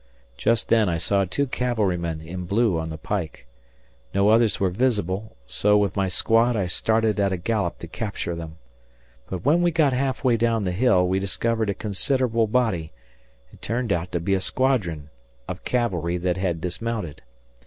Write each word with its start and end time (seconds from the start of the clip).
Just 0.35 0.69
then 0.69 0.89
I 0.89 0.97
saw 0.97 1.25
two 1.25 1.45
cavalrymen 1.45 2.21
in 2.21 2.45
blue 2.45 2.79
on 2.79 2.89
the 2.89 2.97
pike. 2.97 3.45
No 4.15 4.29
others 4.29 4.59
were 4.59 4.71
visible, 4.71 5.37
so 5.45 5.77
with 5.77 5.95
my 5.95 6.07
squad 6.07 6.55
I 6.55 6.65
started 6.65 7.19
at 7.19 7.31
a 7.31 7.37
gallop 7.37 7.77
to 7.77 7.87
capture 7.87 8.33
them. 8.33 8.57
But 9.29 9.45
when 9.45 9.61
we 9.61 9.69
got 9.69 9.93
halfway 9.93 10.37
down 10.37 10.63
the 10.63 10.71
hill 10.71 11.07
we 11.07 11.19
discovered 11.19 11.69
a 11.69 11.75
considerable 11.75 12.47
body 12.47 12.91
it 13.51 13.61
turned 13.61 13.93
out 13.93 14.11
to 14.13 14.19
be 14.19 14.33
a 14.33 14.41
squadron 14.41 15.11
of 15.47 15.63
cavalry 15.63 16.17
that 16.17 16.35
had 16.37 16.61
dismounted. 16.61 17.21